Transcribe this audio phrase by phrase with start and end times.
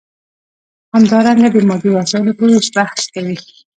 [0.95, 3.37] همدارنګه د مادي وسایلو په ویش بحث کوي.